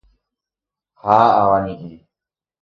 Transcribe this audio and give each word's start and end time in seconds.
¡Ha 1.07 1.17
avañeʼẽ! 1.41 1.95